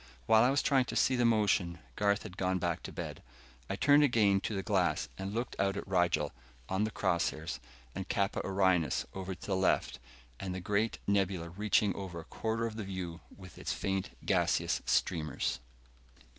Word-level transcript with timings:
While 0.25 0.41
I 0.43 0.49
was 0.49 0.63
trying 0.63 0.85
to 0.85 0.95
see 0.95 1.15
the 1.15 1.25
motion, 1.25 1.77
Garth 1.95 2.23
had 2.23 2.35
gone 2.35 2.57
back 2.57 2.81
to 2.81 2.91
bed. 2.91 3.21
I 3.69 3.75
turned 3.75 4.01
again 4.01 4.41
to 4.41 4.55
the 4.55 4.63
glass 4.63 5.07
and 5.15 5.31
looked 5.31 5.55
out 5.59 5.77
at 5.77 5.87
Rigel, 5.87 6.31
on 6.67 6.85
the 6.85 6.89
cross 6.89 7.29
hairs, 7.29 7.59
and 7.93 8.09
Kappa 8.09 8.41
Orionis, 8.43 9.05
over 9.13 9.35
to 9.35 9.45
the 9.45 9.55
left, 9.55 9.99
and 10.39 10.55
the 10.55 10.59
great 10.59 10.97
nebula 11.05 11.49
reaching 11.49 11.93
over 11.95 12.19
a 12.19 12.23
quarter 12.25 12.65
of 12.65 12.77
the 12.77 12.83
view 12.83 13.19
with 13.37 13.59
its 13.59 13.73
faint 13.73 14.09
gaseous 14.25 14.81
streamers. 14.87 15.59